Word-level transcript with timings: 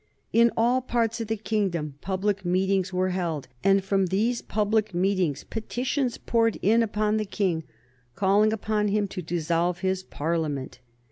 In 0.33 0.49
all 0.57 0.81
parts 0.81 1.21
of 1.21 1.27
the 1.27 1.37
kingdom 1.37 1.93
public 2.01 2.43
meetings 2.43 2.91
were 2.91 3.09
held, 3.09 3.47
and 3.63 3.83
from 3.83 4.07
these 4.07 4.41
public 4.41 4.95
meetings 4.95 5.43
petitions 5.43 6.17
poured 6.17 6.57
in 6.63 6.81
upon 6.81 7.17
the 7.17 7.23
King 7.25 7.63
calling 8.15 8.51
upon 8.51 8.87
him 8.87 9.07
to 9.09 9.21
dissolve 9.21 9.81
his 9.81 10.01
Parliament. 10.01 10.79